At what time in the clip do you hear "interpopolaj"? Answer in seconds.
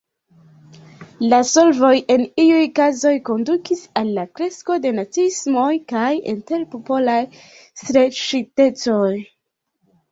6.37-7.23